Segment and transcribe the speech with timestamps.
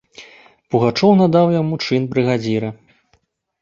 [0.73, 2.77] Пугачоў надаў яму чын брыгадзіра.